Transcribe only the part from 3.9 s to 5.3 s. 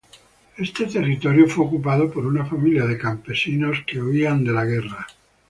huían de alguna guerra.